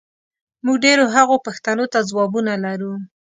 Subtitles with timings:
[0.65, 2.93] موږ ډېرو هغو پوښتنو ته ځوابونه لرو،